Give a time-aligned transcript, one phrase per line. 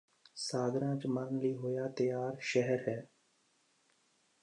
[0.35, 3.01] ਸਾਗਰਾਂ ਚ ਮਰਨ ਲਈ ਹੋਇਆ ਤਿਆਰ ਸ਼ਹਿਰ ਹੈ